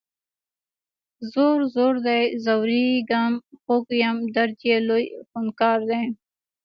ځور، 1.31 1.59
ځور 1.73 1.95
دی 2.07 2.23
ځوریږم 2.45 3.33
خوږ 3.61 3.85
یم 4.03 4.17
درد 4.35 4.57
یې 4.69 4.77
لوی 4.87 5.05
خونکار 5.29 5.79
دی 5.89 6.03